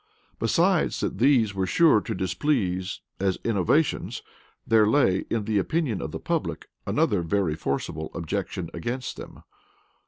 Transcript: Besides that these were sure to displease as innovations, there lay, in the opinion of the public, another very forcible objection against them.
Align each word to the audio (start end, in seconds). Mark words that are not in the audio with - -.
Besides 0.39 0.99
that 1.01 1.19
these 1.19 1.53
were 1.53 1.67
sure 1.67 2.01
to 2.01 2.15
displease 2.15 3.01
as 3.19 3.37
innovations, 3.43 4.23
there 4.65 4.87
lay, 4.87 5.25
in 5.29 5.45
the 5.45 5.59
opinion 5.59 6.01
of 6.01 6.09
the 6.09 6.19
public, 6.19 6.69
another 6.87 7.21
very 7.21 7.53
forcible 7.53 8.09
objection 8.15 8.71
against 8.73 9.15
them. 9.17 9.43